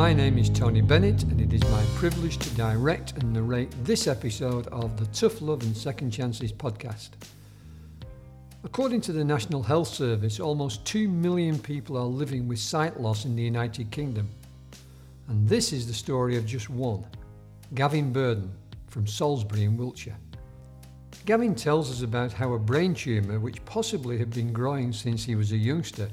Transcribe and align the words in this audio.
My 0.00 0.14
name 0.14 0.38
is 0.38 0.48
Tony 0.48 0.80
Bennett, 0.80 1.24
and 1.24 1.42
it 1.42 1.52
is 1.52 1.62
my 1.70 1.84
privilege 1.94 2.38
to 2.38 2.48
direct 2.54 3.12
and 3.18 3.34
narrate 3.34 3.70
this 3.84 4.06
episode 4.06 4.66
of 4.68 4.98
the 4.98 5.04
Tough 5.12 5.42
Love 5.42 5.62
and 5.62 5.76
Second 5.76 6.10
Chances 6.10 6.54
podcast. 6.54 7.10
According 8.64 9.02
to 9.02 9.12
the 9.12 9.22
National 9.22 9.62
Health 9.62 9.88
Service, 9.88 10.40
almost 10.40 10.86
2 10.86 11.06
million 11.06 11.58
people 11.58 11.98
are 11.98 12.06
living 12.06 12.48
with 12.48 12.58
sight 12.58 12.98
loss 12.98 13.26
in 13.26 13.36
the 13.36 13.42
United 13.42 13.90
Kingdom. 13.90 14.26
And 15.28 15.46
this 15.46 15.70
is 15.70 15.86
the 15.86 15.92
story 15.92 16.38
of 16.38 16.46
just 16.46 16.70
one 16.70 17.04
Gavin 17.74 18.10
Burden 18.10 18.50
from 18.86 19.06
Salisbury 19.06 19.64
in 19.64 19.76
Wiltshire. 19.76 20.16
Gavin 21.26 21.54
tells 21.54 21.90
us 21.90 22.00
about 22.00 22.32
how 22.32 22.54
a 22.54 22.58
brain 22.58 22.94
tumour, 22.94 23.38
which 23.38 23.62
possibly 23.66 24.16
had 24.16 24.30
been 24.30 24.50
growing 24.50 24.94
since 24.94 25.22
he 25.22 25.34
was 25.34 25.52
a 25.52 25.58
youngster, 25.58 26.08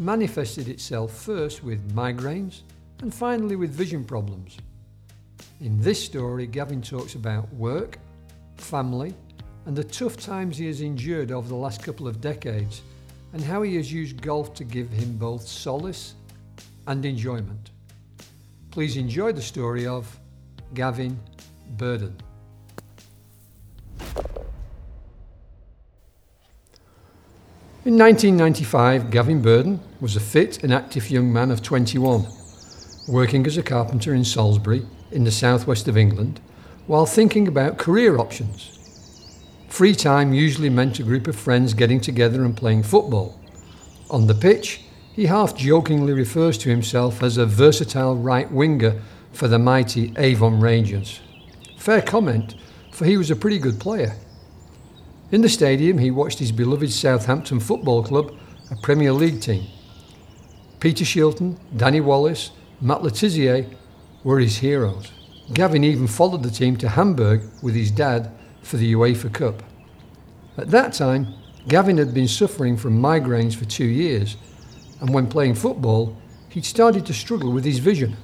manifested 0.00 0.66
itself 0.68 1.12
first 1.12 1.62
with 1.62 1.94
migraines 1.94 2.62
and 3.02 3.12
finally 3.12 3.56
with 3.56 3.70
vision 3.70 4.04
problems. 4.04 4.56
In 5.60 5.80
this 5.80 6.04
story, 6.04 6.46
Gavin 6.46 6.82
talks 6.82 7.14
about 7.14 7.52
work, 7.54 7.98
family, 8.56 9.14
and 9.66 9.76
the 9.76 9.84
tough 9.84 10.16
times 10.16 10.58
he 10.58 10.66
has 10.66 10.80
endured 10.80 11.32
over 11.32 11.48
the 11.48 11.54
last 11.54 11.82
couple 11.82 12.06
of 12.06 12.20
decades, 12.20 12.82
and 13.32 13.42
how 13.42 13.62
he 13.62 13.76
has 13.76 13.92
used 13.92 14.22
golf 14.22 14.54
to 14.54 14.64
give 14.64 14.90
him 14.90 15.16
both 15.16 15.46
solace 15.46 16.14
and 16.86 17.04
enjoyment. 17.04 17.70
Please 18.70 18.96
enjoy 18.96 19.32
the 19.32 19.42
story 19.42 19.86
of 19.86 20.18
Gavin 20.74 21.18
Burden. 21.76 22.16
In 27.84 27.96
1995, 27.98 29.10
Gavin 29.10 29.40
Burden 29.40 29.80
was 30.00 30.16
a 30.16 30.20
fit 30.20 30.62
and 30.64 30.72
active 30.72 31.08
young 31.08 31.32
man 31.32 31.50
of 31.50 31.62
21, 31.62 32.26
working 33.06 33.46
as 33.46 33.56
a 33.56 33.62
carpenter 33.62 34.14
in 34.14 34.24
Salisbury 34.24 34.84
in 35.10 35.24
the 35.24 35.30
southwest 35.30 35.88
of 35.88 35.96
England 35.96 36.40
while 36.86 37.06
thinking 37.06 37.48
about 37.48 37.78
career 37.78 38.18
options. 38.18 38.72
Free 39.68 39.94
time 39.94 40.32
usually 40.32 40.70
meant 40.70 40.98
a 40.98 41.02
group 41.02 41.26
of 41.26 41.36
friends 41.36 41.74
getting 41.74 42.00
together 42.00 42.44
and 42.44 42.56
playing 42.56 42.82
football. 42.82 43.38
On 44.10 44.26
the 44.26 44.34
pitch, 44.34 44.82
he 45.12 45.26
half 45.26 45.56
jokingly 45.56 46.12
refers 46.12 46.56
to 46.58 46.68
himself 46.68 47.22
as 47.22 47.36
a 47.36 47.46
versatile 47.46 48.16
right 48.16 48.50
winger 48.50 49.00
for 49.32 49.48
the 49.48 49.58
mighty 49.58 50.12
Avon 50.16 50.60
Rangers. 50.60 51.20
Fair 51.76 52.02
comment, 52.02 52.54
for 52.92 53.04
he 53.04 53.16
was 53.16 53.30
a 53.30 53.36
pretty 53.36 53.58
good 53.58 53.80
player. 53.80 54.16
In 55.30 55.42
the 55.42 55.48
stadium, 55.48 55.98
he 55.98 56.10
watched 56.10 56.38
his 56.38 56.52
beloved 56.52 56.92
Southampton 56.92 57.60
Football 57.60 58.04
Club, 58.04 58.32
a 58.70 58.76
Premier 58.76 59.12
League 59.12 59.40
team. 59.40 59.66
Peter 60.78 61.04
Shilton, 61.04 61.58
Danny 61.76 62.00
Wallace, 62.00 62.52
Matt 62.80 63.02
Le 63.02 63.10
Tissier 63.10 63.66
were 64.22 64.38
his 64.38 64.58
heroes. 64.58 65.10
Gavin 65.54 65.82
even 65.82 66.06
followed 66.06 66.42
the 66.42 66.50
team 66.50 66.76
to 66.76 66.88
Hamburg 66.90 67.42
with 67.62 67.74
his 67.74 67.90
dad 67.90 68.30
for 68.62 68.76
the 68.76 68.92
UEFA 68.92 69.32
Cup. 69.32 69.62
At 70.58 70.70
that 70.72 70.92
time, 70.92 71.34
Gavin 71.68 71.96
had 71.96 72.12
been 72.12 72.28
suffering 72.28 72.76
from 72.76 73.00
migraines 73.00 73.54
for 73.54 73.64
two 73.64 73.86
years, 73.86 74.36
and 75.00 75.14
when 75.14 75.26
playing 75.26 75.54
football, 75.54 76.16
he'd 76.50 76.66
started 76.66 77.06
to 77.06 77.14
struggle 77.14 77.50
with 77.50 77.64
his 77.64 77.78
vision. 77.78 78.16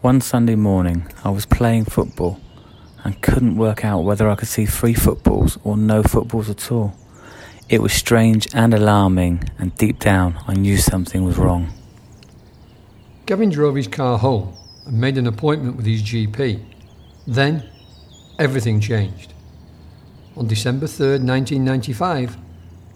One 0.00 0.20
Sunday 0.20 0.54
morning, 0.54 1.08
I 1.24 1.30
was 1.30 1.46
playing 1.46 1.86
football 1.86 2.38
and 3.02 3.20
couldn't 3.22 3.56
work 3.56 3.84
out 3.84 4.04
whether 4.04 4.28
I 4.28 4.36
could 4.36 4.48
see 4.48 4.66
three 4.66 4.94
footballs 4.94 5.58
or 5.64 5.76
no 5.76 6.02
footballs 6.02 6.48
at 6.48 6.70
all. 6.70 6.94
It 7.68 7.82
was 7.82 7.92
strange 7.92 8.46
and 8.54 8.72
alarming, 8.72 9.50
and 9.58 9.74
deep 9.76 9.98
down, 9.98 10.38
I 10.46 10.54
knew 10.54 10.76
something 10.76 11.24
was 11.24 11.38
wrong. 11.38 11.72
Gavin 13.26 13.48
drove 13.48 13.74
his 13.74 13.88
car 13.88 14.18
home 14.18 14.54
and 14.84 15.00
made 15.00 15.16
an 15.16 15.26
appointment 15.26 15.76
with 15.76 15.86
his 15.86 16.02
GP. 16.02 16.62
Then 17.26 17.64
everything 18.38 18.80
changed. 18.80 19.32
On 20.36 20.46
December 20.46 20.86
3, 20.86 21.20
1995, 21.20 22.36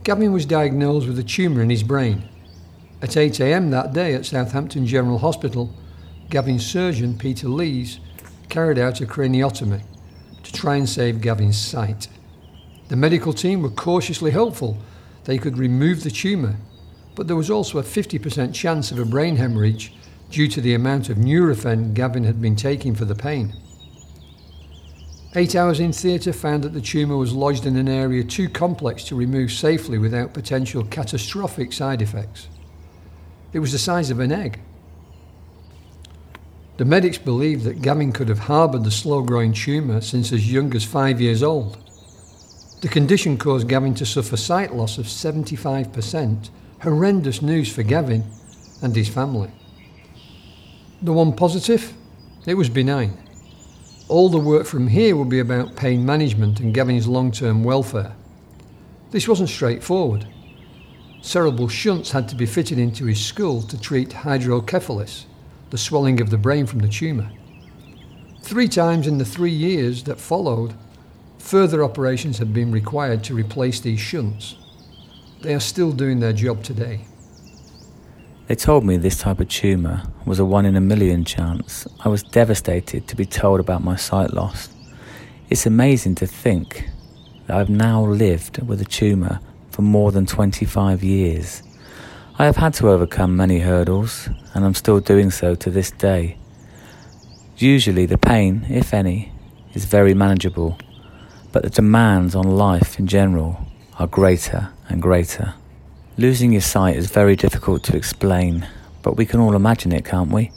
Gavin 0.05 0.33
was 0.33 0.45
diagnosed 0.45 1.07
with 1.07 1.19
a 1.19 1.23
tumour 1.23 1.63
in 1.63 1.71
his 1.71 1.83
brain. 1.83 2.29
At 3.01 3.11
8am 3.11 3.71
that 3.71 3.95
day 3.95 4.13
at 4.15 4.27
Southampton 4.27 4.87
General 4.87 5.19
Hospital, 5.19 5.73
Gavin's 6.29 6.67
surgeon, 6.67 7.17
Peter 7.17 7.49
Lees, 7.49 7.99
carried 8.51 8.79
out 8.79 9.01
a 9.01 9.07
craniotomy 9.07 9.83
to 10.43 10.53
try 10.53 10.77
and 10.77 10.89
save 10.89 11.23
Gavin's 11.23 11.59
sight. 11.59 12.09
The 12.89 12.97
medical 12.97 13.33
team 13.33 13.63
were 13.63 13.71
cautiously 13.71 14.33
hopeful 14.33 14.77
they 15.25 15.39
could 15.39 15.57
remove 15.57 16.05
the 16.05 16.11
tumour, 16.11 16.57
but 17.15 17.29
there 17.29 17.37
was 17.37 17.51
also 17.51 17.79
a 17.79 17.83
50% 17.83 18.53
chance 18.53 18.91
of 18.91 18.99
a 18.99 19.05
brain 19.07 19.37
hemorrhage 19.37 19.93
due 20.31 20.49
to 20.49 20.61
the 20.61 20.75
amount 20.75 21.09
of 21.09 21.17
Nurofen 21.17 21.95
Gavin 21.95 22.25
had 22.25 22.41
been 22.41 22.57
taking 22.57 22.95
for 22.95 23.05
the 23.05 23.15
pain. 23.15 23.55
Eight 25.35 25.55
hours 25.55 25.79
in 25.79 25.93
theatre 25.93 26.33
found 26.33 26.65
that 26.65 26.73
the 26.73 26.81
tumour 26.81 27.17
was 27.17 27.33
lodged 27.33 27.67
in 27.67 27.77
an 27.77 27.89
area 27.89 28.25
too 28.25 28.49
complex 28.49 29.05
to 29.05 29.15
remove 29.15 29.53
safely 29.53 29.99
without 29.99 30.33
potential 30.33 30.85
catastrophic 30.85 31.73
side 31.73 32.01
effects. 32.01 32.49
It 33.53 33.59
was 33.59 33.73
the 33.73 33.79
size 33.79 34.11
of 34.11 34.21
an 34.21 34.33
egg. 34.33 34.61
The 36.79 36.85
medics 36.85 37.19
believed 37.19 37.65
that 37.65 37.83
Gavin 37.83 38.13
could 38.13 38.29
have 38.29 38.39
harboured 38.39 38.85
the 38.85 38.91
slow 38.91 39.23
growing 39.23 39.53
tumour 39.53 40.01
since 40.01 40.33
as 40.33 40.51
young 40.51 40.75
as 40.75 40.85
five 40.85 41.21
years 41.21 41.43
old. 41.43 41.77
The 42.81 42.89
condition 42.89 43.37
caused 43.37 43.69
Gavin 43.69 43.95
to 43.97 44.07
suffer 44.07 44.37
sight 44.37 44.75
loss 44.75 44.99
of 44.99 45.07
75%, 45.07 46.51
horrendous 46.83 47.43
news 47.43 47.73
for 47.73 47.83
Gavin 47.83 48.25
and 48.81 48.95
his 48.95 49.09
family. 49.09 49.51
The 51.01 51.13
one 51.13 51.33
positive? 51.33 51.95
It 52.45 52.55
was 52.55 52.69
benign. 52.69 53.17
All 54.09 54.29
the 54.29 54.39
work 54.39 54.67
from 54.67 54.89
here 54.89 55.15
would 55.15 55.29
be 55.29 55.39
about 55.39 55.77
pain 55.77 56.05
management 56.05 56.59
and 56.59 56.75
Gavin's 56.75 57.07
long 57.07 57.31
term 57.31 57.63
welfare. 57.63 58.17
This 59.13 59.29
wasn't 59.29 59.49
straightforward. 59.49 60.27
Cerebral 61.23 61.69
shunts 61.69 62.11
had 62.11 62.29
to 62.31 62.35
be 62.35 62.47
fitted 62.47 62.81
into 62.81 63.05
his 63.05 63.25
skull 63.25 63.63
to 63.63 63.81
treat 63.81 64.13
hydrocephalus, 64.13 65.27
the 65.71 65.79
swelling 65.79 66.21
of 66.21 66.31
the 66.31 66.37
brain 66.37 66.67
from 66.67 66.81
the 66.81 66.89
tumour. 66.89 67.31
Three 68.43 68.69
times 68.69 69.07
in 69.07 69.19
the 69.19 69.25
three 69.25 69.53
years 69.53 70.03
that 70.05 70.19
followed, 70.19 70.75
further 71.39 71.85
operations 71.85 72.39
had 72.39 72.53
been 72.53 72.73
required 72.73 73.23
to 73.25 73.35
replace 73.35 73.79
these 73.79 74.01
shunts. 74.01 74.57
They 75.43 75.55
are 75.55 75.61
still 75.61 75.93
doing 75.93 76.19
their 76.19 76.33
job 76.33 76.65
today. 76.65 77.03
They 78.49 78.55
told 78.55 78.83
me 78.83 78.97
this 78.97 79.19
type 79.19 79.41
of 79.41 79.49
tumour 79.49 80.05
was 80.25 80.39
a 80.39 80.45
one 80.45 80.65
in 80.65 80.75
a 80.75 80.81
million 80.81 81.23
chance. 81.23 81.87
I 82.03 82.09
was 82.09 82.23
devastated 82.23 83.07
to 83.07 83.15
be 83.15 83.27
told 83.27 83.61
about 83.61 83.85
my 83.85 83.95
sight 83.95 84.33
loss. 84.33 84.71
It's 85.51 85.67
amazing 85.67 86.15
to 86.15 86.27
think 86.27 86.89
that 87.47 87.59
I've 87.59 87.69
now 87.69 88.03
lived 88.07 88.67
with 88.67 88.81
a 88.81 88.87
tumour 88.87 89.41
for 89.71 89.83
more 89.83 90.13
than 90.13 90.25
25 90.25 91.05
years. 91.05 91.63
I 92.39 92.47
have 92.47 92.57
had 92.57 92.73
to 92.75 92.89
overcome 92.89 93.37
many 93.37 93.59
hurdles, 93.59 94.31
and 94.55 94.65
I'm 94.65 94.73
still 94.73 95.01
doing 95.01 95.31
so 95.31 95.55
to 95.55 95.71
this 95.71 95.91
day. 95.91 96.39
Usually, 97.59 98.07
the 98.07 98.17
pain, 98.17 98.65
if 98.71 98.95
any, 98.95 99.31
is 99.75 99.85
very 99.85 100.15
manageable, 100.15 100.79
but 101.53 101.65
the 101.65 101.71
demands 101.71 102.35
on 102.35 102.57
life 102.57 102.99
in 102.99 103.09
general 103.09 103.61
are 103.99 104.07
greater 104.07 104.71
and 104.89 105.03
greater. 105.03 105.53
Losing 106.19 106.51
your 106.51 106.63
sight 106.63 106.97
is 106.97 107.13
very 107.13 107.37
difficult 107.37 107.85
to 107.85 107.97
explain, 107.97 108.67
but 109.03 109.17
we 109.17 109.25
can 109.25 109.39
all 109.39 109.55
imagine 109.55 109.93
it, 109.93 110.05
can't 110.05 110.33
we? 110.33 110.51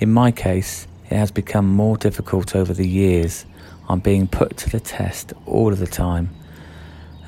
In 0.00 0.12
my 0.12 0.32
case, 0.32 0.88
it 1.08 1.14
has 1.14 1.30
become 1.30 1.68
more 1.68 1.96
difficult 1.96 2.56
over 2.56 2.74
the 2.74 2.88
years. 2.88 3.46
I'm 3.88 4.00
being 4.00 4.26
put 4.26 4.56
to 4.56 4.70
the 4.70 4.80
test 4.80 5.32
all 5.46 5.72
of 5.72 5.78
the 5.78 5.86
time, 5.86 6.30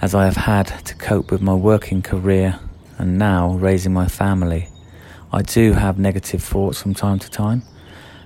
as 0.03 0.12
I 0.12 0.25
have 0.25 0.35
had 0.35 0.67
to 0.87 0.97
cope 0.97 1.31
with 1.31 1.41
my 1.41 1.55
working 1.55 2.03
career 2.03 2.59
and 2.99 3.17
now 3.17 3.53
raising 3.53 3.93
my 3.93 4.09
family. 4.09 4.69
I 5.32 5.43
do 5.43 5.75
have 5.75 6.00
negative 6.00 6.43
thoughts 6.43 6.82
from 6.82 6.94
time 6.94 7.21
to 7.21 7.31
time, 7.31 7.62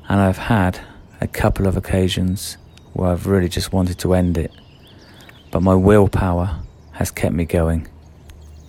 and 0.09 0.19
I've 0.19 0.39
had 0.39 0.81
a 1.21 1.27
couple 1.27 1.67
of 1.67 1.77
occasions 1.77 2.57
where 2.95 3.11
I've 3.11 3.27
really 3.27 3.51
just 3.51 3.71
wanted 3.71 3.99
to 3.99 4.15
end 4.15 4.39
it. 4.39 4.51
But 5.51 5.61
my 5.61 5.75
willpower 5.75 6.63
has 6.93 7.11
kept 7.11 7.35
me 7.35 7.45
going. 7.45 7.87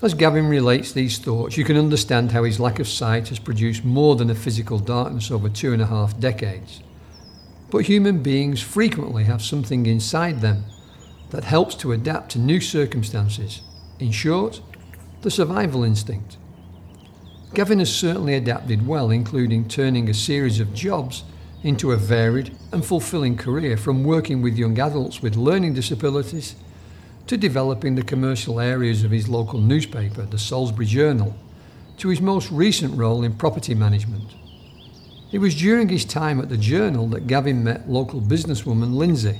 As 0.03 0.15
Gavin 0.15 0.47
relates 0.47 0.91
these 0.91 1.19
thoughts, 1.19 1.57
you 1.57 1.63
can 1.63 1.77
understand 1.77 2.31
how 2.31 2.43
his 2.43 2.59
lack 2.59 2.79
of 2.79 2.87
sight 2.87 3.27
has 3.27 3.37
produced 3.37 3.85
more 3.85 4.15
than 4.15 4.31
a 4.31 4.35
physical 4.35 4.79
darkness 4.79 5.29
over 5.29 5.47
two 5.47 5.73
and 5.73 5.81
a 5.81 5.85
half 5.85 6.19
decades. 6.19 6.81
But 7.69 7.85
human 7.85 8.23
beings 8.23 8.63
frequently 8.63 9.25
have 9.25 9.43
something 9.43 9.85
inside 9.85 10.41
them 10.41 10.65
that 11.29 11.43
helps 11.43 11.75
to 11.75 11.91
adapt 11.91 12.31
to 12.31 12.39
new 12.39 12.59
circumstances. 12.59 13.61
In 13.99 14.11
short, 14.11 14.61
the 15.21 15.29
survival 15.29 15.83
instinct. 15.83 16.37
Gavin 17.53 17.77
has 17.77 17.95
certainly 17.95 18.33
adapted 18.33 18.87
well, 18.87 19.11
including 19.11 19.67
turning 19.67 20.09
a 20.09 20.15
series 20.15 20.59
of 20.59 20.73
jobs 20.73 21.25
into 21.61 21.91
a 21.91 21.97
varied 21.97 22.57
and 22.71 22.83
fulfilling 22.83 23.37
career 23.37 23.77
from 23.77 24.03
working 24.03 24.41
with 24.41 24.57
young 24.57 24.79
adults 24.79 25.21
with 25.21 25.35
learning 25.35 25.75
disabilities 25.75 26.55
to 27.27 27.37
developing 27.37 27.95
the 27.95 28.03
commercial 28.03 28.59
areas 28.59 29.03
of 29.03 29.11
his 29.11 29.29
local 29.29 29.59
newspaper, 29.59 30.23
the 30.23 30.37
Salisbury 30.37 30.85
Journal, 30.85 31.35
to 31.97 32.09
his 32.09 32.21
most 32.21 32.51
recent 32.51 32.97
role 32.97 33.23
in 33.23 33.33
property 33.33 33.75
management. 33.75 34.33
It 35.31 35.39
was 35.39 35.55
during 35.55 35.89
his 35.89 36.03
time 36.03 36.41
at 36.41 36.49
the 36.49 36.57
Journal 36.57 37.07
that 37.07 37.27
Gavin 37.27 37.63
met 37.63 37.89
local 37.89 38.19
businesswoman 38.19 38.95
Lindsay, 38.95 39.39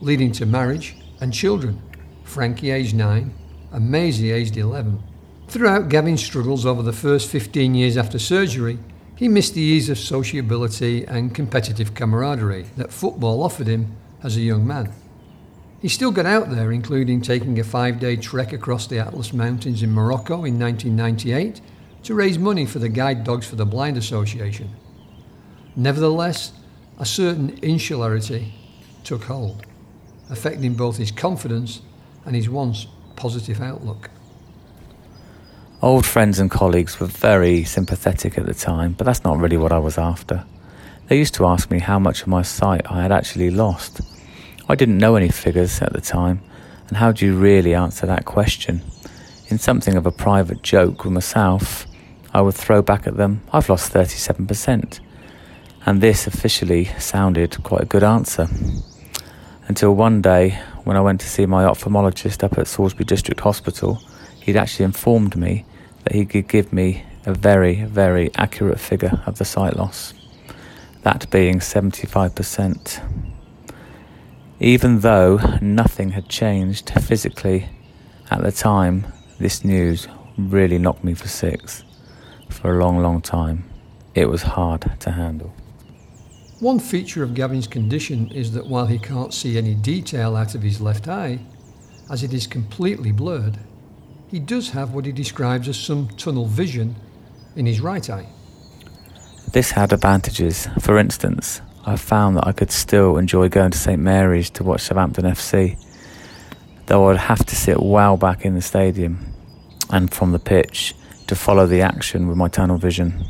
leading 0.00 0.30
to 0.32 0.46
marriage 0.46 0.96
and 1.20 1.32
children, 1.32 1.80
Frankie 2.22 2.70
aged 2.70 2.94
9 2.94 3.34
and 3.72 3.90
Maisie 3.90 4.30
aged 4.30 4.56
11. 4.56 5.02
Throughout 5.48 5.88
Gavin's 5.88 6.24
struggles 6.24 6.64
over 6.64 6.82
the 6.82 6.92
first 6.92 7.28
15 7.30 7.74
years 7.74 7.96
after 7.96 8.18
surgery, 8.18 8.78
he 9.16 9.28
missed 9.28 9.54
the 9.54 9.60
ease 9.60 9.88
of 9.88 9.98
sociability 9.98 11.04
and 11.04 11.34
competitive 11.34 11.94
camaraderie 11.94 12.66
that 12.76 12.92
football 12.92 13.42
offered 13.42 13.66
him 13.66 13.96
as 14.22 14.36
a 14.36 14.40
young 14.40 14.66
man. 14.66 14.92
He 15.82 15.88
still 15.88 16.12
got 16.12 16.26
out 16.26 16.48
there, 16.48 16.70
including 16.70 17.22
taking 17.22 17.58
a 17.58 17.64
five 17.64 17.98
day 17.98 18.14
trek 18.14 18.52
across 18.52 18.86
the 18.86 19.00
Atlas 19.00 19.32
Mountains 19.32 19.82
in 19.82 19.90
Morocco 19.90 20.44
in 20.44 20.56
1998 20.56 21.60
to 22.04 22.14
raise 22.14 22.38
money 22.38 22.66
for 22.66 22.78
the 22.78 22.88
Guide 22.88 23.24
Dogs 23.24 23.48
for 23.48 23.56
the 23.56 23.66
Blind 23.66 23.96
Association. 23.96 24.70
Nevertheless, 25.74 26.52
a 27.00 27.04
certain 27.04 27.58
insularity 27.62 28.54
took 29.02 29.24
hold, 29.24 29.66
affecting 30.30 30.74
both 30.74 30.98
his 30.98 31.10
confidence 31.10 31.82
and 32.24 32.36
his 32.36 32.48
once 32.48 32.86
positive 33.16 33.60
outlook. 33.60 34.08
Old 35.80 36.06
friends 36.06 36.38
and 36.38 36.48
colleagues 36.48 37.00
were 37.00 37.08
very 37.08 37.64
sympathetic 37.64 38.38
at 38.38 38.46
the 38.46 38.54
time, 38.54 38.92
but 38.92 39.04
that's 39.04 39.24
not 39.24 39.38
really 39.38 39.56
what 39.56 39.72
I 39.72 39.78
was 39.78 39.98
after. 39.98 40.44
They 41.08 41.18
used 41.18 41.34
to 41.34 41.46
ask 41.46 41.72
me 41.72 41.80
how 41.80 41.98
much 41.98 42.22
of 42.22 42.28
my 42.28 42.42
sight 42.42 42.82
I 42.88 43.02
had 43.02 43.10
actually 43.10 43.50
lost. 43.50 44.00
I 44.72 44.74
didn't 44.74 44.96
know 44.96 45.16
any 45.16 45.28
figures 45.28 45.82
at 45.82 45.92
the 45.92 46.00
time, 46.00 46.40
and 46.88 46.96
how 46.96 47.12
do 47.12 47.26
you 47.26 47.36
really 47.36 47.74
answer 47.74 48.06
that 48.06 48.24
question? 48.24 48.80
In 49.48 49.58
something 49.58 49.98
of 49.98 50.06
a 50.06 50.10
private 50.10 50.62
joke 50.62 51.04
with 51.04 51.12
myself, 51.12 51.86
I 52.32 52.40
would 52.40 52.54
throw 52.54 52.80
back 52.80 53.06
at 53.06 53.18
them, 53.18 53.42
I've 53.52 53.68
lost 53.68 53.92
37%. 53.92 55.00
And 55.84 56.00
this 56.00 56.26
officially 56.26 56.86
sounded 56.98 57.62
quite 57.62 57.82
a 57.82 57.84
good 57.84 58.02
answer. 58.02 58.48
Until 59.68 59.94
one 59.94 60.22
day, 60.22 60.58
when 60.84 60.96
I 60.96 61.02
went 61.02 61.20
to 61.20 61.28
see 61.28 61.44
my 61.44 61.64
ophthalmologist 61.64 62.42
up 62.42 62.56
at 62.56 62.66
Salisbury 62.66 63.04
District 63.04 63.40
Hospital, 63.40 64.02
he'd 64.40 64.56
actually 64.56 64.86
informed 64.86 65.36
me 65.36 65.66
that 66.04 66.14
he 66.14 66.24
could 66.24 66.48
give 66.48 66.72
me 66.72 67.04
a 67.26 67.34
very, 67.34 67.84
very 67.84 68.30
accurate 68.36 68.80
figure 68.80 69.22
of 69.26 69.36
the 69.36 69.44
sight 69.44 69.76
loss, 69.76 70.14
that 71.02 71.28
being 71.30 71.58
75%. 71.58 73.31
Even 74.62 75.00
though 75.00 75.40
nothing 75.60 76.10
had 76.10 76.28
changed 76.28 76.90
physically 76.90 77.68
at 78.30 78.44
the 78.44 78.52
time, 78.52 79.12
this 79.40 79.64
news 79.64 80.06
really 80.38 80.78
knocked 80.78 81.02
me 81.02 81.14
for 81.14 81.26
six. 81.26 81.82
For 82.48 82.78
a 82.78 82.78
long, 82.78 83.00
long 83.00 83.20
time, 83.20 83.68
it 84.14 84.26
was 84.26 84.42
hard 84.42 85.00
to 85.00 85.10
handle. 85.10 85.52
One 86.60 86.78
feature 86.78 87.24
of 87.24 87.34
Gavin's 87.34 87.66
condition 87.66 88.30
is 88.30 88.52
that 88.52 88.68
while 88.68 88.86
he 88.86 89.00
can't 89.00 89.34
see 89.34 89.58
any 89.58 89.74
detail 89.74 90.36
out 90.36 90.54
of 90.54 90.62
his 90.62 90.80
left 90.80 91.08
eye, 91.08 91.40
as 92.08 92.22
it 92.22 92.32
is 92.32 92.46
completely 92.46 93.10
blurred, 93.10 93.58
he 94.28 94.38
does 94.38 94.70
have 94.70 94.94
what 94.94 95.06
he 95.06 95.12
describes 95.12 95.66
as 95.66 95.76
some 95.76 96.06
tunnel 96.10 96.46
vision 96.46 96.94
in 97.56 97.66
his 97.66 97.80
right 97.80 98.08
eye. 98.08 98.28
This 99.52 99.72
had 99.72 99.92
advantages. 99.92 100.68
For 100.80 100.98
instance, 100.98 101.60
I 101.84 101.96
found 101.96 102.36
that 102.36 102.46
I 102.46 102.52
could 102.52 102.70
still 102.70 103.18
enjoy 103.18 103.48
going 103.48 103.72
to 103.72 103.78
St 103.78 104.00
Mary's 104.00 104.50
to 104.50 104.62
watch 104.62 104.82
Southampton 104.82 105.24
FC, 105.24 105.76
though 106.86 107.10
I'd 107.10 107.16
have 107.16 107.44
to 107.46 107.56
sit 107.56 107.82
well 107.82 108.16
back 108.16 108.44
in 108.44 108.54
the 108.54 108.62
stadium 108.62 109.34
and 109.90 110.12
from 110.12 110.30
the 110.30 110.38
pitch 110.38 110.94
to 111.26 111.34
follow 111.34 111.66
the 111.66 111.80
action 111.80 112.28
with 112.28 112.36
my 112.36 112.46
tunnel 112.46 112.76
vision. 112.76 113.24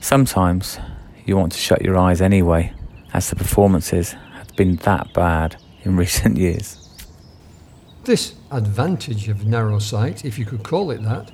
Sometimes 0.00 0.78
you 1.24 1.36
want 1.36 1.52
to 1.52 1.58
shut 1.58 1.82
your 1.82 1.98
eyes 1.98 2.20
anyway, 2.20 2.72
as 3.12 3.30
the 3.30 3.36
performances 3.36 4.12
have 4.12 4.54
been 4.54 4.76
that 4.76 5.12
bad 5.12 5.56
in 5.82 5.96
recent 6.04 6.36
years. 6.36 6.82
This 8.04 8.36
advantage 8.52 9.28
of 9.28 9.44
narrow 9.44 9.80
sight, 9.80 10.24
if 10.24 10.38
you 10.38 10.44
could 10.44 10.62
call 10.62 10.92
it 10.92 11.02
that, 11.02 11.32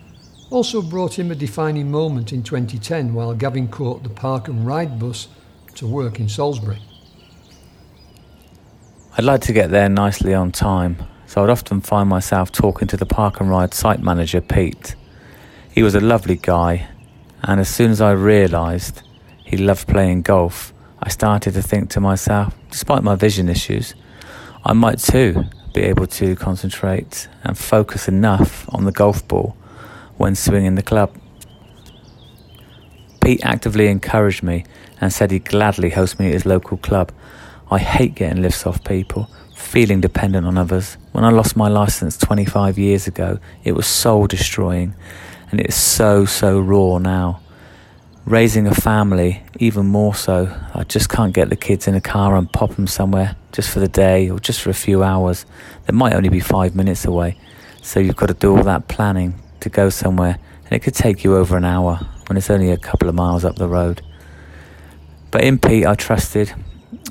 also 0.48 0.80
brought 0.80 1.18
him 1.18 1.30
a 1.30 1.34
defining 1.34 1.90
moment 1.90 2.32
in 2.32 2.42
2010 2.42 3.12
while 3.12 3.34
Gavin 3.34 3.68
caught 3.68 4.02
the 4.02 4.08
park 4.08 4.48
and 4.48 4.66
ride 4.66 4.98
bus 4.98 5.28
to 5.76 5.86
work 5.86 6.20
in 6.20 6.28
Salisbury. 6.28 6.78
I'd 9.16 9.24
like 9.24 9.42
to 9.42 9.52
get 9.52 9.70
there 9.70 9.88
nicely 9.88 10.32
on 10.34 10.52
time, 10.52 10.96
so 11.26 11.42
I'd 11.42 11.50
often 11.50 11.80
find 11.80 12.08
myself 12.08 12.50
talking 12.50 12.88
to 12.88 12.96
the 12.96 13.06
park 13.06 13.40
and 13.40 13.50
ride 13.50 13.74
site 13.74 14.00
manager, 14.00 14.40
Pete. 14.40 14.96
He 15.70 15.82
was 15.82 15.94
a 15.94 16.00
lovely 16.00 16.36
guy, 16.36 16.88
and 17.42 17.60
as 17.60 17.68
soon 17.68 17.90
as 17.90 18.00
I 18.00 18.12
realised 18.12 19.02
he 19.44 19.56
loved 19.56 19.86
playing 19.88 20.22
golf, 20.22 20.72
I 21.02 21.08
started 21.08 21.54
to 21.54 21.62
think 21.62 21.90
to 21.90 22.00
myself, 22.00 22.54
despite 22.70 23.02
my 23.02 23.16
vision 23.16 23.48
issues, 23.48 23.94
I 24.64 24.72
might 24.72 24.98
too 24.98 25.44
be 25.74 25.82
able 25.82 26.06
to 26.06 26.36
concentrate 26.36 27.28
and 27.42 27.58
focus 27.58 28.08
enough 28.08 28.66
on 28.74 28.84
the 28.84 28.92
golf 28.92 29.26
ball 29.26 29.56
when 30.16 30.34
swinging 30.34 30.74
the 30.76 30.82
club. 30.82 31.10
Pete 33.22 33.44
actively 33.44 33.86
encouraged 33.86 34.42
me 34.42 34.64
and 35.00 35.12
said 35.12 35.30
he'd 35.30 35.44
gladly 35.44 35.90
host 35.90 36.18
me 36.18 36.26
at 36.26 36.32
his 36.32 36.44
local 36.44 36.76
club. 36.76 37.12
I 37.70 37.78
hate 37.78 38.16
getting 38.16 38.42
lifts 38.42 38.66
off 38.66 38.82
people, 38.82 39.30
feeling 39.54 40.00
dependent 40.00 40.44
on 40.44 40.58
others. 40.58 40.96
When 41.12 41.24
I 41.24 41.30
lost 41.30 41.54
my 41.54 41.68
license 41.68 42.18
25 42.18 42.78
years 42.78 43.06
ago, 43.06 43.38
it 43.62 43.72
was 43.72 43.86
soul 43.86 44.26
destroying, 44.26 44.94
and 45.50 45.60
it 45.60 45.68
is 45.68 45.76
so, 45.76 46.24
so 46.24 46.58
raw 46.58 46.98
now. 46.98 47.40
Raising 48.24 48.66
a 48.66 48.74
family, 48.74 49.44
even 49.60 49.86
more 49.86 50.16
so. 50.16 50.52
I 50.74 50.82
just 50.82 51.08
can't 51.08 51.32
get 51.32 51.48
the 51.48 51.56
kids 51.56 51.86
in 51.86 51.94
a 51.94 52.00
car 52.00 52.34
and 52.34 52.52
pop 52.52 52.74
them 52.74 52.88
somewhere 52.88 53.36
just 53.52 53.70
for 53.70 53.78
the 53.78 53.88
day 53.88 54.30
or 54.30 54.40
just 54.40 54.60
for 54.60 54.70
a 54.70 54.74
few 54.74 55.04
hours. 55.04 55.46
They 55.86 55.92
might 55.92 56.14
only 56.14 56.28
be 56.28 56.40
five 56.40 56.74
minutes 56.74 57.04
away. 57.04 57.38
So 57.82 58.00
you've 58.00 58.16
got 58.16 58.28
to 58.28 58.34
do 58.34 58.56
all 58.56 58.64
that 58.64 58.88
planning 58.88 59.34
to 59.60 59.68
go 59.68 59.90
somewhere, 59.90 60.38
and 60.64 60.72
it 60.72 60.80
could 60.80 60.94
take 60.94 61.22
you 61.22 61.36
over 61.36 61.56
an 61.56 61.64
hour 61.64 62.00
when 62.32 62.38
it's 62.38 62.48
only 62.48 62.70
a 62.70 62.78
couple 62.78 63.10
of 63.10 63.14
miles 63.14 63.44
up 63.44 63.56
the 63.56 63.68
road. 63.68 64.00
But 65.30 65.44
in 65.44 65.58
Pete, 65.58 65.84
I 65.84 65.94
trusted, 65.94 66.54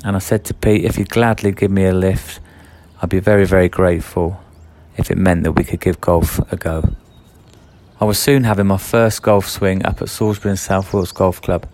and 0.02 0.16
I 0.16 0.18
said 0.18 0.44
to 0.46 0.54
Pete, 0.54 0.84
if 0.84 0.98
you'd 0.98 1.10
gladly 1.10 1.52
give 1.52 1.70
me 1.70 1.84
a 1.84 1.92
lift, 1.92 2.40
I'd 3.00 3.08
be 3.08 3.20
very, 3.20 3.44
very 3.44 3.68
grateful 3.68 4.42
if 4.96 5.12
it 5.12 5.16
meant 5.16 5.44
that 5.44 5.52
we 5.52 5.62
could 5.62 5.78
give 5.78 6.00
golf 6.00 6.40
a 6.50 6.56
go. 6.56 6.92
I 8.00 8.04
was 8.04 8.18
soon 8.18 8.42
having 8.42 8.66
my 8.66 8.78
first 8.78 9.22
golf 9.22 9.48
swing 9.48 9.86
up 9.86 10.02
at 10.02 10.08
Salisbury 10.08 10.50
and 10.50 10.58
South 10.58 10.92
Wilts 10.92 11.12
Golf 11.12 11.40
Club. 11.40 11.68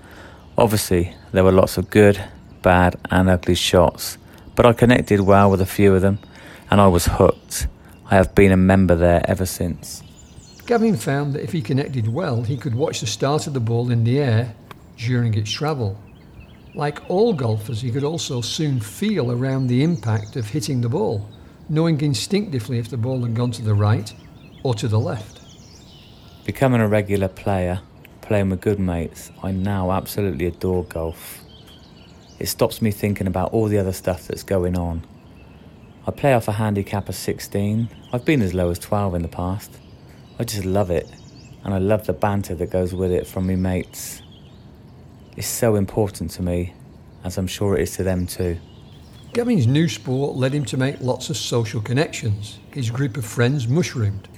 Obviously, 0.58 1.14
there 1.32 1.42
were 1.42 1.50
lots 1.50 1.78
of 1.78 1.88
good, 1.88 2.22
bad, 2.60 2.96
and 3.10 3.30
ugly 3.30 3.54
shots, 3.54 4.18
but 4.56 4.66
I 4.66 4.74
connected 4.74 5.22
well 5.22 5.50
with 5.50 5.62
a 5.62 5.66
few 5.66 5.94
of 5.94 6.02
them, 6.02 6.18
and 6.70 6.82
I 6.82 6.88
was 6.88 7.06
hooked. 7.06 7.66
I 8.10 8.16
have 8.16 8.34
been 8.34 8.52
a 8.52 8.58
member 8.58 8.94
there 8.94 9.22
ever 9.24 9.46
since. 9.46 10.02
Gavin 10.68 10.98
found 10.98 11.32
that 11.32 11.42
if 11.42 11.50
he 11.50 11.62
connected 11.62 12.06
well, 12.06 12.42
he 12.42 12.54
could 12.54 12.74
watch 12.74 13.00
the 13.00 13.06
start 13.06 13.46
of 13.46 13.54
the 13.54 13.58
ball 13.58 13.90
in 13.90 14.04
the 14.04 14.18
air 14.18 14.54
during 14.98 15.32
its 15.32 15.50
travel. 15.50 15.98
Like 16.74 17.08
all 17.08 17.32
golfers, 17.32 17.80
he 17.80 17.90
could 17.90 18.04
also 18.04 18.42
soon 18.42 18.78
feel 18.78 19.32
around 19.32 19.68
the 19.68 19.82
impact 19.82 20.36
of 20.36 20.46
hitting 20.46 20.82
the 20.82 20.88
ball, 20.90 21.26
knowing 21.70 21.98
instinctively 22.02 22.78
if 22.78 22.90
the 22.90 22.98
ball 22.98 23.22
had 23.22 23.34
gone 23.34 23.50
to 23.52 23.62
the 23.62 23.72
right 23.72 24.12
or 24.62 24.74
to 24.74 24.88
the 24.88 25.00
left. 25.00 25.40
Becoming 26.44 26.82
a 26.82 26.86
regular 26.86 27.28
player, 27.28 27.80
playing 28.20 28.50
with 28.50 28.60
good 28.60 28.78
mates, 28.78 29.30
I 29.42 29.52
now 29.52 29.90
absolutely 29.90 30.44
adore 30.44 30.84
golf. 30.84 31.40
It 32.38 32.48
stops 32.48 32.82
me 32.82 32.90
thinking 32.90 33.26
about 33.26 33.54
all 33.54 33.68
the 33.68 33.78
other 33.78 33.94
stuff 33.94 34.28
that's 34.28 34.42
going 34.42 34.76
on. 34.76 35.06
I 36.06 36.10
play 36.10 36.34
off 36.34 36.46
a 36.46 36.52
handicap 36.52 37.08
of 37.08 37.14
16. 37.14 37.88
I've 38.12 38.26
been 38.26 38.42
as 38.42 38.52
low 38.52 38.68
as 38.68 38.78
12 38.78 39.14
in 39.14 39.22
the 39.22 39.28
past. 39.28 39.70
I 40.40 40.44
just 40.44 40.64
love 40.64 40.90
it, 40.90 41.10
and 41.64 41.74
I 41.74 41.78
love 41.78 42.06
the 42.06 42.12
banter 42.12 42.54
that 42.54 42.70
goes 42.70 42.94
with 42.94 43.10
it 43.10 43.26
from 43.26 43.48
me 43.48 43.56
mates. 43.56 44.22
It's 45.36 45.48
so 45.48 45.74
important 45.74 46.30
to 46.32 46.42
me, 46.42 46.74
as 47.24 47.38
I'm 47.38 47.48
sure 47.48 47.76
it 47.76 47.82
is 47.82 47.96
to 47.96 48.04
them 48.04 48.24
too. 48.24 48.56
Gavin's 49.32 49.66
new 49.66 49.88
sport 49.88 50.36
led 50.36 50.52
him 50.52 50.64
to 50.66 50.76
make 50.76 51.00
lots 51.00 51.28
of 51.28 51.36
social 51.36 51.80
connections. 51.80 52.60
His 52.72 52.88
group 52.88 53.16
of 53.16 53.26
friends 53.26 53.66
mushroomed. 53.66 54.28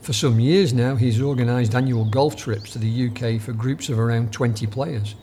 For 0.00 0.12
some 0.12 0.40
years 0.40 0.74
now, 0.74 0.96
he's 0.96 1.22
organised 1.22 1.76
annual 1.76 2.04
golf 2.04 2.34
trips 2.34 2.72
to 2.72 2.80
the 2.80 3.08
UK 3.08 3.40
for 3.40 3.52
groups 3.52 3.88
of 3.88 4.00
around 4.00 4.32
20 4.32 4.66
players. 4.66 5.14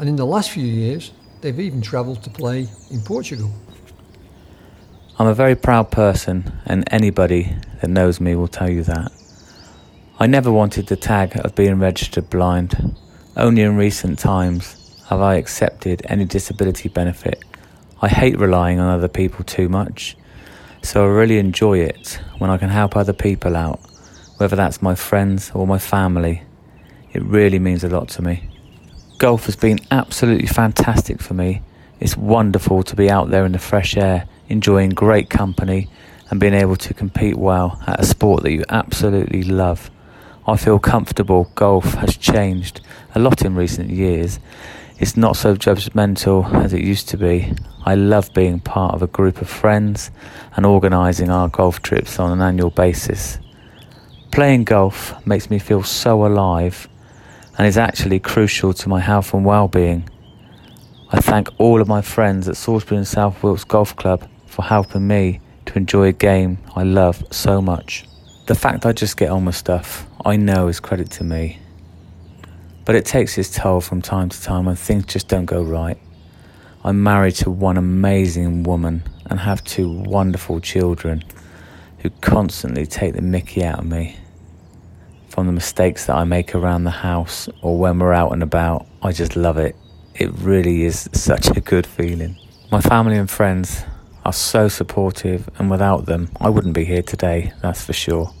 And 0.00 0.08
in 0.08 0.16
the 0.16 0.26
last 0.26 0.50
few 0.50 0.66
years, 0.66 1.12
they've 1.40 1.60
even 1.60 1.82
travelled 1.82 2.24
to 2.24 2.30
play 2.30 2.66
in 2.90 3.00
Portugal. 3.02 3.52
I'm 5.20 5.28
a 5.28 5.34
very 5.34 5.54
proud 5.54 5.92
person, 5.92 6.52
and 6.66 6.82
anybody 6.92 7.54
that 7.80 7.88
knows 7.88 8.20
me 8.20 8.34
will 8.34 8.48
tell 8.48 8.68
you 8.68 8.82
that. 8.82 9.12
I 10.18 10.26
never 10.26 10.52
wanted 10.52 10.86
the 10.86 10.96
tag 10.96 11.36
of 11.42 11.54
being 11.54 11.80
registered 11.80 12.28
blind. 12.28 12.94
Only 13.36 13.62
in 13.62 13.76
recent 13.76 14.18
times 14.18 15.02
have 15.08 15.20
I 15.20 15.36
accepted 15.36 16.02
any 16.04 16.26
disability 16.26 16.90
benefit. 16.90 17.42
I 18.00 18.08
hate 18.08 18.38
relying 18.38 18.78
on 18.78 18.88
other 18.88 19.08
people 19.08 19.42
too 19.42 19.68
much, 19.68 20.16
so 20.82 21.04
I 21.04 21.08
really 21.08 21.38
enjoy 21.38 21.78
it 21.78 22.20
when 22.38 22.50
I 22.50 22.58
can 22.58 22.68
help 22.68 22.94
other 22.94 23.14
people 23.14 23.56
out, 23.56 23.80
whether 24.36 24.54
that's 24.54 24.82
my 24.82 24.94
friends 24.94 25.50
or 25.54 25.66
my 25.66 25.78
family. 25.78 26.42
It 27.12 27.22
really 27.22 27.58
means 27.58 27.82
a 27.82 27.88
lot 27.88 28.08
to 28.10 28.22
me. 28.22 28.48
Golf 29.18 29.46
has 29.46 29.56
been 29.56 29.80
absolutely 29.90 30.46
fantastic 30.46 31.20
for 31.22 31.34
me. 31.34 31.62
It's 32.00 32.16
wonderful 32.16 32.82
to 32.84 32.94
be 32.94 33.10
out 33.10 33.30
there 33.30 33.46
in 33.46 33.52
the 33.52 33.58
fresh 33.58 33.96
air, 33.96 34.28
enjoying 34.48 34.90
great 34.90 35.30
company, 35.30 35.88
and 36.30 36.38
being 36.38 36.54
able 36.54 36.76
to 36.76 36.94
compete 36.94 37.36
well 37.36 37.82
at 37.86 38.00
a 38.00 38.04
sport 38.04 38.42
that 38.42 38.52
you 38.52 38.64
absolutely 38.68 39.42
love. 39.42 39.90
I 40.44 40.56
feel 40.56 40.80
comfortable. 40.80 41.50
Golf 41.54 41.94
has 41.94 42.16
changed 42.16 42.80
a 43.14 43.20
lot 43.20 43.44
in 43.44 43.54
recent 43.54 43.90
years. 43.90 44.40
It's 44.98 45.16
not 45.16 45.36
so 45.36 45.54
judgmental 45.54 46.52
as 46.52 46.72
it 46.72 46.82
used 46.82 47.08
to 47.10 47.16
be. 47.16 47.52
I 47.84 47.94
love 47.94 48.34
being 48.34 48.58
part 48.58 48.94
of 48.94 49.02
a 49.02 49.06
group 49.06 49.40
of 49.40 49.48
friends 49.48 50.10
and 50.56 50.66
organising 50.66 51.30
our 51.30 51.48
golf 51.48 51.80
trips 51.82 52.18
on 52.18 52.32
an 52.32 52.40
annual 52.40 52.70
basis. 52.70 53.38
Playing 54.32 54.64
golf 54.64 55.14
makes 55.24 55.48
me 55.48 55.60
feel 55.60 55.84
so 55.84 56.26
alive 56.26 56.88
and 57.56 57.66
is 57.68 57.78
actually 57.78 58.18
crucial 58.18 58.72
to 58.72 58.88
my 58.88 58.98
health 58.98 59.34
and 59.34 59.44
well-being. 59.44 60.08
I 61.10 61.20
thank 61.20 61.50
all 61.58 61.80
of 61.80 61.86
my 61.86 62.02
friends 62.02 62.48
at 62.48 62.56
Salisbury 62.56 62.98
and 62.98 63.06
South 63.06 63.42
Wilts 63.44 63.62
Golf 63.62 63.94
Club 63.94 64.28
for 64.46 64.62
helping 64.62 65.06
me 65.06 65.40
to 65.66 65.78
enjoy 65.78 66.08
a 66.08 66.12
game 66.12 66.58
I 66.74 66.82
love 66.82 67.22
so 67.30 67.62
much. 67.62 68.06
The 68.46 68.56
fact 68.56 68.84
I 68.84 68.92
just 68.92 69.16
get 69.16 69.30
on 69.30 69.44
with 69.44 69.54
stuff, 69.54 70.04
I 70.24 70.34
know 70.34 70.66
is 70.66 70.80
credit 70.80 71.12
to 71.12 71.24
me. 71.24 71.60
But 72.84 72.96
it 72.96 73.04
takes 73.04 73.38
its 73.38 73.54
toll 73.54 73.80
from 73.80 74.02
time 74.02 74.30
to 74.30 74.42
time 74.42 74.64
when 74.64 74.74
things 74.74 75.06
just 75.06 75.28
don't 75.28 75.44
go 75.44 75.62
right. 75.62 75.96
I'm 76.82 77.04
married 77.04 77.36
to 77.36 77.50
one 77.50 77.76
amazing 77.76 78.64
woman 78.64 79.04
and 79.26 79.38
have 79.38 79.62
two 79.62 79.88
wonderful 79.88 80.58
children 80.58 81.22
who 81.98 82.10
constantly 82.20 82.84
take 82.84 83.14
the 83.14 83.22
mickey 83.22 83.62
out 83.64 83.78
of 83.78 83.86
me. 83.86 84.16
From 85.28 85.46
the 85.46 85.52
mistakes 85.52 86.06
that 86.06 86.16
I 86.16 86.24
make 86.24 86.56
around 86.56 86.82
the 86.82 86.90
house 86.90 87.48
or 87.62 87.78
when 87.78 88.00
we're 88.00 88.12
out 88.12 88.32
and 88.32 88.42
about, 88.42 88.86
I 89.02 89.12
just 89.12 89.36
love 89.36 89.56
it. 89.56 89.76
It 90.16 90.32
really 90.38 90.84
is 90.84 91.08
such 91.12 91.56
a 91.56 91.60
good 91.60 91.86
feeling. 91.86 92.36
My 92.72 92.80
family 92.80 93.16
and 93.18 93.30
friends 93.30 93.84
are 94.24 94.32
so 94.32 94.68
supportive, 94.68 95.48
and 95.58 95.70
without 95.70 96.06
them, 96.06 96.30
I 96.40 96.48
wouldn't 96.48 96.74
be 96.74 96.84
here 96.84 97.02
today, 97.02 97.52
that's 97.60 97.84
for 97.84 97.92
sure. 97.92 98.32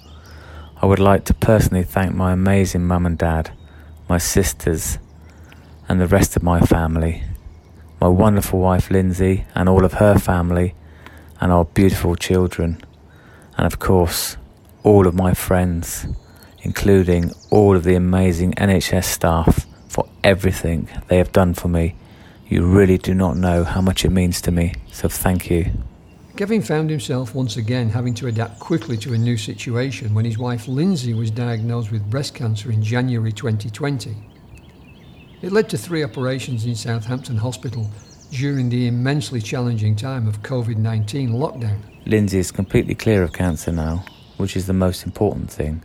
I 0.80 0.86
would 0.86 0.98
like 0.98 1.24
to 1.26 1.34
personally 1.34 1.82
thank 1.82 2.14
my 2.14 2.32
amazing 2.32 2.86
mum 2.86 3.06
and 3.06 3.18
dad, 3.18 3.50
my 4.08 4.18
sisters, 4.18 4.98
and 5.88 6.00
the 6.00 6.06
rest 6.06 6.36
of 6.36 6.42
my 6.42 6.60
family, 6.60 7.22
my 8.00 8.08
wonderful 8.08 8.60
wife 8.60 8.90
Lindsay, 8.90 9.44
and 9.54 9.68
all 9.68 9.84
of 9.84 9.94
her 9.94 10.18
family, 10.18 10.74
and 11.40 11.50
our 11.50 11.64
beautiful 11.64 12.14
children, 12.14 12.80
and 13.56 13.66
of 13.66 13.78
course, 13.78 14.36
all 14.84 15.06
of 15.06 15.14
my 15.14 15.34
friends, 15.34 16.06
including 16.62 17.32
all 17.50 17.76
of 17.76 17.84
the 17.84 17.96
amazing 17.96 18.52
NHS 18.52 19.04
staff, 19.04 19.66
for 19.88 20.08
everything 20.24 20.88
they 21.08 21.18
have 21.18 21.32
done 21.32 21.52
for 21.54 21.68
me 21.68 21.94
you 22.52 22.66
really 22.66 22.98
do 22.98 23.14
not 23.14 23.36
know 23.36 23.64
how 23.64 23.80
much 23.80 24.04
it 24.04 24.10
means 24.10 24.42
to 24.42 24.50
me, 24.50 24.74
so 24.92 25.08
thank 25.08 25.50
you. 25.50 25.72
Gavin 26.36 26.60
found 26.60 26.90
himself 26.90 27.34
once 27.34 27.56
again 27.56 27.88
having 27.88 28.12
to 28.14 28.26
adapt 28.26 28.58
quickly 28.58 28.98
to 28.98 29.14
a 29.14 29.18
new 29.18 29.38
situation 29.38 30.14
when 30.14 30.26
his 30.26 30.36
wife 30.36 30.68
Lindsay 30.68 31.14
was 31.14 31.30
diagnosed 31.30 31.90
with 31.90 32.08
breast 32.10 32.34
cancer 32.34 32.70
in 32.70 32.82
January 32.82 33.32
2020. 33.32 34.14
It 35.40 35.50
led 35.50 35.70
to 35.70 35.78
three 35.78 36.04
operations 36.04 36.66
in 36.66 36.74
Southampton 36.74 37.38
Hospital 37.38 37.90
during 38.30 38.68
the 38.68 38.86
immensely 38.86 39.40
challenging 39.40 39.96
time 39.96 40.28
of 40.28 40.42
COVID 40.42 40.76
19 40.76 41.30
lockdown. 41.30 41.78
Lindsay 42.04 42.38
is 42.38 42.52
completely 42.52 42.94
clear 42.94 43.22
of 43.22 43.32
cancer 43.32 43.72
now, 43.72 44.04
which 44.36 44.56
is 44.56 44.66
the 44.66 44.72
most 44.74 45.06
important 45.06 45.50
thing. 45.50 45.82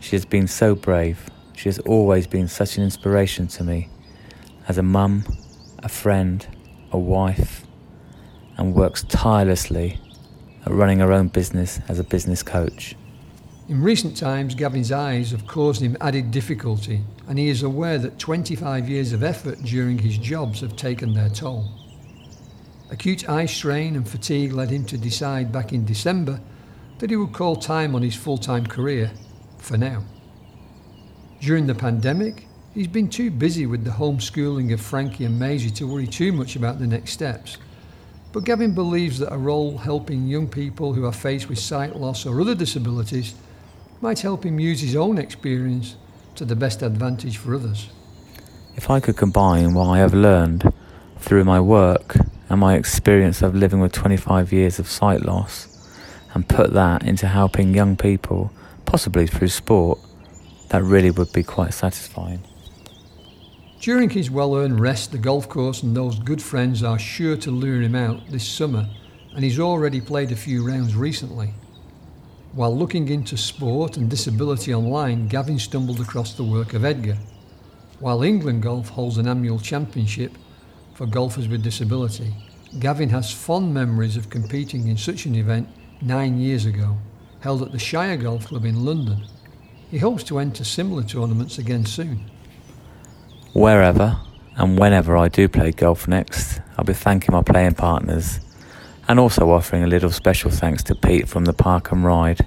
She 0.00 0.14
has 0.14 0.24
been 0.24 0.46
so 0.46 0.76
brave. 0.76 1.28
She 1.56 1.68
has 1.68 1.80
always 1.80 2.28
been 2.28 2.46
such 2.46 2.76
an 2.76 2.84
inspiration 2.84 3.48
to 3.48 3.64
me. 3.64 3.88
As 4.68 4.78
a 4.78 4.82
mum, 4.82 5.24
a 5.86 5.88
friend, 5.88 6.48
a 6.90 6.98
wife, 6.98 7.64
and 8.56 8.74
works 8.74 9.04
tirelessly 9.04 10.00
at 10.64 10.72
running 10.72 10.98
her 10.98 11.12
own 11.12 11.28
business 11.28 11.78
as 11.86 12.00
a 12.00 12.02
business 12.02 12.42
coach. 12.42 12.96
In 13.68 13.80
recent 13.80 14.16
times, 14.16 14.56
Gavin's 14.56 14.90
eyes 14.90 15.30
have 15.30 15.46
caused 15.46 15.80
him 15.80 15.96
added 16.00 16.32
difficulty, 16.32 17.02
and 17.28 17.38
he 17.38 17.48
is 17.48 17.62
aware 17.62 17.98
that 17.98 18.18
25 18.18 18.88
years 18.88 19.12
of 19.12 19.22
effort 19.22 19.62
during 19.62 19.98
his 19.98 20.18
jobs 20.18 20.60
have 20.60 20.74
taken 20.74 21.14
their 21.14 21.28
toll. 21.28 21.68
Acute 22.90 23.28
eye 23.28 23.46
strain 23.46 23.94
and 23.94 24.08
fatigue 24.08 24.52
led 24.52 24.70
him 24.70 24.84
to 24.86 24.98
decide 24.98 25.52
back 25.52 25.72
in 25.72 25.84
December 25.84 26.40
that 26.98 27.10
he 27.10 27.16
would 27.16 27.32
call 27.32 27.54
time 27.54 27.94
on 27.94 28.02
his 28.02 28.16
full 28.16 28.38
time 28.38 28.66
career 28.66 29.12
for 29.58 29.76
now. 29.76 30.02
During 31.40 31.68
the 31.68 31.76
pandemic, 31.76 32.48
He's 32.76 32.86
been 32.86 33.08
too 33.08 33.30
busy 33.30 33.64
with 33.64 33.84
the 33.84 33.90
homeschooling 33.90 34.70
of 34.70 34.82
Frankie 34.82 35.24
and 35.24 35.38
Maisie 35.38 35.70
to 35.70 35.86
worry 35.86 36.06
too 36.06 36.30
much 36.30 36.56
about 36.56 36.78
the 36.78 36.86
next 36.86 37.12
steps. 37.12 37.56
But 38.34 38.44
Gavin 38.44 38.74
believes 38.74 39.18
that 39.18 39.32
a 39.32 39.38
role 39.38 39.78
helping 39.78 40.26
young 40.26 40.46
people 40.46 40.92
who 40.92 41.06
are 41.06 41.12
faced 41.12 41.48
with 41.48 41.58
sight 41.58 41.96
loss 41.96 42.26
or 42.26 42.38
other 42.38 42.54
disabilities 42.54 43.34
might 44.02 44.20
help 44.20 44.44
him 44.44 44.60
use 44.60 44.82
his 44.82 44.94
own 44.94 45.16
experience 45.16 45.96
to 46.34 46.44
the 46.44 46.54
best 46.54 46.82
advantage 46.82 47.38
for 47.38 47.54
others. 47.54 47.88
If 48.74 48.90
I 48.90 49.00
could 49.00 49.16
combine 49.16 49.72
what 49.72 49.86
I 49.86 49.96
have 49.96 50.12
learned 50.12 50.70
through 51.18 51.44
my 51.44 51.60
work 51.60 52.18
and 52.50 52.60
my 52.60 52.74
experience 52.74 53.40
of 53.40 53.54
living 53.54 53.80
with 53.80 53.92
25 53.92 54.52
years 54.52 54.78
of 54.78 54.86
sight 54.86 55.22
loss 55.22 55.66
and 56.34 56.46
put 56.46 56.74
that 56.74 57.04
into 57.04 57.26
helping 57.26 57.72
young 57.72 57.96
people, 57.96 58.52
possibly 58.84 59.26
through 59.26 59.48
sport, 59.48 59.98
that 60.68 60.82
really 60.82 61.10
would 61.10 61.32
be 61.32 61.42
quite 61.42 61.72
satisfying. 61.72 62.42
During 63.86 64.10
his 64.10 64.32
well 64.32 64.56
earned 64.56 64.80
rest, 64.80 65.12
the 65.12 65.18
golf 65.18 65.48
course 65.48 65.84
and 65.84 65.96
those 65.96 66.18
good 66.18 66.42
friends 66.42 66.82
are 66.82 66.98
sure 66.98 67.36
to 67.36 67.52
lure 67.52 67.80
him 67.80 67.94
out 67.94 68.28
this 68.28 68.44
summer, 68.44 68.88
and 69.32 69.44
he's 69.44 69.60
already 69.60 70.00
played 70.00 70.32
a 70.32 70.34
few 70.34 70.66
rounds 70.66 70.96
recently. 70.96 71.54
While 72.52 72.76
looking 72.76 73.08
into 73.08 73.36
sport 73.36 73.96
and 73.96 74.10
disability 74.10 74.74
online, 74.74 75.28
Gavin 75.28 75.60
stumbled 75.60 76.00
across 76.00 76.32
the 76.32 76.42
work 76.42 76.74
of 76.74 76.84
EDGA. 76.84 77.16
While 78.00 78.24
England 78.24 78.64
Golf 78.64 78.88
holds 78.88 79.18
an 79.18 79.28
annual 79.28 79.60
championship 79.60 80.32
for 80.94 81.06
golfers 81.06 81.46
with 81.46 81.62
disability, 81.62 82.34
Gavin 82.80 83.10
has 83.10 83.30
fond 83.30 83.72
memories 83.72 84.16
of 84.16 84.30
competing 84.30 84.88
in 84.88 84.96
such 84.96 85.26
an 85.26 85.36
event 85.36 85.68
nine 86.02 86.40
years 86.40 86.66
ago, 86.66 86.96
held 87.38 87.62
at 87.62 87.70
the 87.70 87.78
Shire 87.78 88.16
Golf 88.16 88.46
Club 88.46 88.64
in 88.64 88.84
London. 88.84 89.28
He 89.92 89.98
hopes 89.98 90.24
to 90.24 90.40
enter 90.40 90.64
similar 90.64 91.04
tournaments 91.04 91.58
again 91.58 91.86
soon. 91.86 92.28
Wherever 93.56 94.18
and 94.56 94.78
whenever 94.78 95.16
I 95.16 95.28
do 95.28 95.48
play 95.48 95.72
golf 95.72 96.06
next, 96.06 96.60
I'll 96.76 96.84
be 96.84 96.92
thanking 96.92 97.32
my 97.32 97.40
playing 97.40 97.72
partners 97.72 98.38
and 99.08 99.18
also 99.18 99.50
offering 99.50 99.82
a 99.82 99.86
little 99.86 100.10
special 100.10 100.50
thanks 100.50 100.82
to 100.82 100.94
Pete 100.94 101.26
from 101.26 101.46
the 101.46 101.54
Park 101.54 101.90
and 101.90 102.04
Ride, 102.04 102.44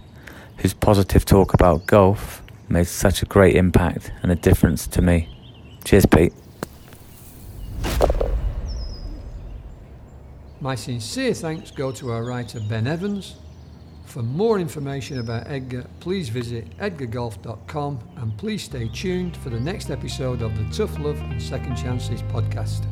whose 0.57 0.75
positive 0.75 1.25
talk 1.25 1.55
about 1.55 1.87
golf 1.87 2.43
made 2.69 2.85
such 2.85 3.23
a 3.23 3.25
great 3.25 3.55
impact 3.55 4.11
and 4.21 4.31
a 4.31 4.35
difference 4.35 4.85
to 4.85 5.01
me. 5.01 5.27
Cheers, 5.83 6.05
Pete. 6.05 6.33
My 10.61 10.75
sincere 10.75 11.33
thanks 11.33 11.71
go 11.71 11.91
to 11.91 12.11
our 12.11 12.23
writer 12.23 12.59
Ben 12.59 12.85
Evans 12.85 13.37
for 14.09 14.23
more 14.23 14.59
information 14.59 15.19
about 15.19 15.47
EDGA, 15.47 15.87
please 15.99 16.29
visit 16.29 16.65
edgagolf.com 16.79 17.99
and 18.17 18.37
please 18.37 18.63
stay 18.63 18.89
tuned 18.89 19.37
for 19.37 19.49
the 19.49 19.59
next 19.59 19.91
episode 19.91 20.41
of 20.41 20.57
the 20.57 20.65
Tough 20.75 20.97
Love 20.99 21.19
and 21.21 21.41
Second 21.41 21.75
Chances 21.75 22.23
podcast. 22.23 22.85